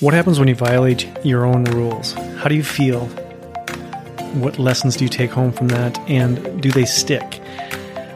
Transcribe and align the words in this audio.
What 0.00 0.12
happens 0.12 0.38
when 0.38 0.46
you 0.46 0.54
violate 0.54 1.08
your 1.24 1.46
own 1.46 1.64
rules? 1.64 2.12
How 2.12 2.50
do 2.50 2.54
you 2.54 2.62
feel? 2.62 3.06
What 4.34 4.58
lessons 4.58 4.94
do 4.94 5.04
you 5.04 5.08
take 5.08 5.30
home 5.30 5.52
from 5.52 5.68
that? 5.68 5.98
And 6.00 6.60
do 6.60 6.70
they 6.70 6.84
stick? 6.84 7.40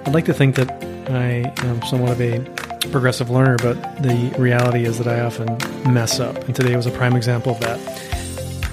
I'd 0.05 0.13
like 0.13 0.27
to 0.27 0.35
think 0.35 0.57
that 0.57 0.71
I 1.09 1.51
am 1.67 1.81
somewhat 1.87 2.11
of 2.11 2.21
a 2.21 2.41
progressive 2.91 3.31
learner, 3.31 3.57
but 3.57 3.81
the 4.03 4.31
reality 4.39 4.85
is 4.85 4.99
that 4.99 5.09
I 5.09 5.21
often 5.21 5.57
mess 5.91 6.21
up. 6.21 6.37
And 6.45 6.55
today 6.55 6.77
was 6.77 6.85
a 6.85 6.91
prime 6.91 7.17
example 7.17 7.53
of 7.53 7.61
that. 7.61 7.79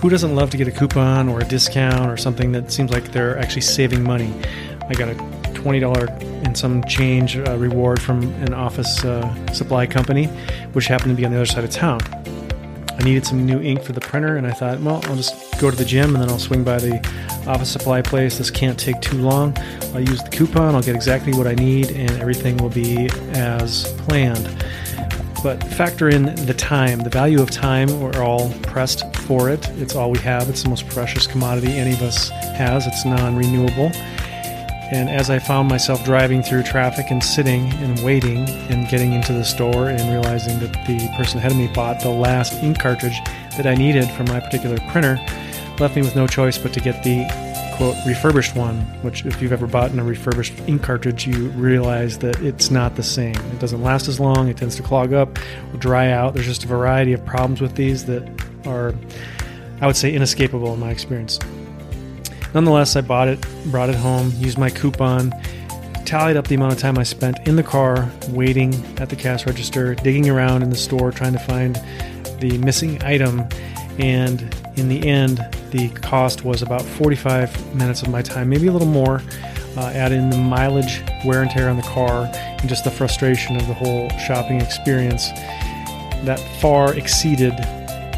Who 0.01 0.09
doesn't 0.09 0.35
love 0.35 0.49
to 0.49 0.57
get 0.57 0.67
a 0.67 0.71
coupon 0.73 1.29
or 1.29 1.39
a 1.39 1.45
discount 1.45 2.11
or 2.11 2.17
something 2.17 2.51
that 2.51 2.73
seems 2.73 2.91
like 2.91 3.13
they're 3.13 3.37
actually 3.39 3.61
saving 3.61 4.03
money? 4.03 4.33
I 4.89 4.95
got 4.95 5.07
a 5.07 5.15
$20 5.53 6.45
and 6.45 6.57
some 6.57 6.83
change 6.83 7.37
uh, 7.37 7.55
reward 7.57 8.01
from 8.01 8.23
an 8.43 8.53
office 8.53 9.05
uh, 9.05 9.53
supply 9.53 9.87
company, 9.87 10.25
which 10.73 10.87
happened 10.87 11.11
to 11.11 11.15
be 11.15 11.23
on 11.23 11.31
the 11.31 11.37
other 11.37 11.45
side 11.45 11.63
of 11.63 11.71
town. 11.71 12.01
I 12.99 13.03
needed 13.03 13.25
some 13.25 13.45
new 13.45 13.61
ink 13.61 13.83
for 13.83 13.93
the 13.93 14.01
printer, 14.01 14.37
and 14.37 14.47
I 14.47 14.51
thought, 14.51 14.79
well, 14.79 15.01
I'll 15.05 15.15
just 15.15 15.59
go 15.59 15.69
to 15.69 15.77
the 15.77 15.85
gym 15.85 16.15
and 16.15 16.23
then 16.23 16.29
I'll 16.29 16.39
swing 16.39 16.63
by 16.63 16.79
the 16.79 16.97
office 17.47 17.69
supply 17.69 18.01
place. 18.01 18.37
This 18.37 18.49
can't 18.49 18.79
take 18.79 18.99
too 19.01 19.17
long. 19.17 19.55
I'll 19.93 20.01
use 20.01 20.23
the 20.23 20.29
coupon, 20.29 20.75
I'll 20.75 20.81
get 20.81 20.95
exactly 20.95 21.33
what 21.33 21.47
I 21.47 21.53
need, 21.53 21.91
and 21.91 22.11
everything 22.11 22.57
will 22.57 22.69
be 22.69 23.09
as 23.33 23.91
planned 23.99 24.47
but 25.43 25.63
factor 25.63 26.09
in 26.09 26.35
the 26.45 26.53
time, 26.53 26.99
the 26.99 27.09
value 27.09 27.41
of 27.41 27.49
time. 27.49 27.87
We're 28.01 28.23
all 28.23 28.51
pressed 28.63 29.15
for 29.17 29.49
it. 29.49 29.69
It's 29.77 29.95
all 29.95 30.11
we 30.11 30.19
have. 30.19 30.49
It's 30.49 30.63
the 30.63 30.69
most 30.69 30.87
precious 30.89 31.27
commodity 31.27 31.73
any 31.73 31.93
of 31.93 32.01
us 32.01 32.29
has. 32.29 32.87
It's 32.87 33.05
non 33.05 33.35
renewable. 33.35 33.91
And 34.89 35.09
as 35.09 35.29
I 35.29 35.39
found 35.39 35.67
myself 35.67 36.05
driving 36.05 36.41
through 36.41 36.63
traffic 36.63 37.11
and 37.11 37.21
sitting 37.21 37.71
and 37.73 37.99
waiting 37.99 38.47
and 38.69 38.87
getting 38.87 39.11
into 39.11 39.33
the 39.33 39.43
store 39.43 39.89
and 39.89 39.99
realizing 40.09 40.59
that 40.59 40.71
the 40.87 41.13
person 41.17 41.39
ahead 41.39 41.51
of 41.51 41.57
me 41.57 41.67
bought 41.67 42.01
the 42.01 42.09
last 42.09 42.53
ink 42.63 42.79
cartridge 42.79 43.19
that 43.57 43.67
I 43.67 43.75
needed 43.75 44.09
for 44.11 44.23
my 44.23 44.39
particular 44.39 44.77
printer, 44.91 45.19
left 45.79 45.95
me 45.95 46.03
with 46.03 46.15
no 46.15 46.25
choice 46.25 46.57
but 46.57 46.73
to 46.73 46.79
get 46.79 47.03
the 47.03 47.25
quote 47.75 47.95
refurbished 48.05 48.55
one, 48.55 48.79
which 49.03 49.25
if 49.25 49.41
you've 49.41 49.51
ever 49.51 49.67
bought 49.67 49.91
a 49.91 50.03
refurbished 50.03 50.53
ink 50.67 50.81
cartridge, 50.81 51.27
you 51.27 51.49
realize 51.49 52.17
that 52.19 52.41
it's 52.41 52.71
not 52.71 52.95
the 52.95 53.03
same. 53.03 53.35
It 53.35 53.59
doesn't 53.59 53.83
last 53.83 54.07
as 54.07 54.19
long, 54.19 54.47
it 54.47 54.57
tends 54.57 54.77
to 54.77 54.83
clog 54.83 55.11
up, 55.13 55.37
dry 55.79 56.11
out. 56.11 56.33
There's 56.33 56.47
just 56.47 56.63
a 56.63 56.67
variety 56.67 57.13
of 57.13 57.23
problems 57.25 57.61
with 57.61 57.75
these 57.75 58.05
that 58.05 58.23
are, 58.65 58.95
I 59.81 59.85
would 59.85 59.97
say, 59.97 60.13
inescapable 60.13 60.73
in 60.73 60.79
my 60.79 60.91
experience. 60.91 61.39
Nonetheless, 62.53 62.95
I 62.95 63.01
bought 63.01 63.27
it, 63.27 63.45
brought 63.65 63.89
it 63.89 63.95
home, 63.95 64.31
used 64.37 64.57
my 64.57 64.69
coupon, 64.69 65.33
tallied 66.05 66.37
up 66.37 66.47
the 66.47 66.55
amount 66.55 66.73
of 66.73 66.79
time 66.79 66.97
I 66.97 67.03
spent 67.03 67.47
in 67.47 67.55
the 67.55 67.63
car, 67.63 68.09
waiting 68.29 68.73
at 68.97 69.09
the 69.09 69.15
cash 69.15 69.45
register, 69.45 69.93
digging 69.95 70.29
around 70.29 70.63
in 70.63 70.69
the 70.69 70.77
store, 70.77 71.11
trying 71.11 71.33
to 71.33 71.39
find 71.39 71.75
the 72.39 72.57
missing 72.59 73.01
item, 73.03 73.47
and 73.99 74.41
in 74.77 74.89
the 74.89 75.07
end, 75.07 75.45
the 75.71 75.89
cost 75.89 76.45
was 76.45 76.61
about 76.61 76.81
45 76.81 77.75
minutes 77.75 78.01
of 78.01 78.09
my 78.09 78.21
time, 78.21 78.49
maybe 78.49 78.67
a 78.67 78.71
little 78.71 78.87
more. 78.87 79.21
Uh, 79.75 79.91
add 79.93 80.11
in 80.11 80.31
the 80.31 80.37
mileage, 80.37 81.03
wear 81.23 81.43
and 81.43 81.51
tear 81.51 81.69
on 81.69 81.75
the 81.75 81.83
car, 81.83 82.31
and 82.33 82.67
just 82.67 82.83
the 82.83 82.89
frustration 82.89 83.55
of 83.55 83.67
the 83.67 83.73
whole 83.73 84.09
shopping 84.17 84.59
experience 84.59 85.29
that 86.23 86.39
far 86.59 86.95
exceeded 86.95 87.55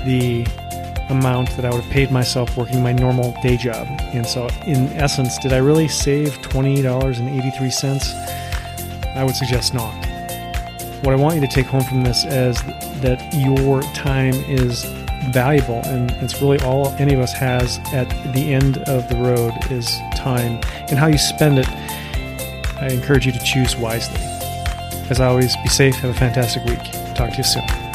the 0.05 0.47
amount 1.09 1.55
that 1.55 1.65
I 1.65 1.69
would 1.69 1.81
have 1.81 1.91
paid 1.91 2.11
myself 2.11 2.55
working 2.57 2.81
my 2.81 2.93
normal 2.93 3.35
day 3.41 3.57
job. 3.57 3.88
And 4.13 4.25
so, 4.25 4.47
in 4.65 4.88
essence, 4.93 5.38
did 5.39 5.53
I 5.53 5.57
really 5.57 5.88
save 5.88 6.38
$20.83? 6.39 9.15
I 9.15 9.23
would 9.23 9.35
suggest 9.35 9.73
not. 9.73 9.93
What 11.03 11.13
I 11.13 11.15
want 11.15 11.35
you 11.35 11.41
to 11.41 11.47
take 11.47 11.65
home 11.65 11.83
from 11.83 12.03
this 12.03 12.25
is 12.25 12.61
that 13.02 13.33
your 13.33 13.81
time 13.93 14.33
is 14.33 14.85
valuable 15.31 15.81
and 15.85 16.11
it's 16.23 16.41
really 16.41 16.59
all 16.59 16.89
any 16.97 17.13
of 17.13 17.19
us 17.19 17.33
has 17.33 17.80
at 17.93 18.09
the 18.33 18.53
end 18.53 18.77
of 18.89 19.07
the 19.09 19.15
road 19.15 19.53
is 19.71 19.99
time 20.15 20.59
and 20.89 20.97
how 20.97 21.07
you 21.07 21.17
spend 21.17 21.59
it 21.59 21.67
i 22.81 22.87
encourage 22.89 23.26
you 23.26 23.31
to 23.31 23.39
choose 23.39 23.76
wisely 23.76 24.20
as 25.09 25.20
always 25.20 25.55
be 25.58 25.70
safe 25.70 25.95
have 25.95 26.09
a 26.09 26.17
fantastic 26.17 26.64
week 26.65 26.83
talk 27.15 27.31
to 27.31 27.37
you 27.37 27.43
soon 27.43 27.89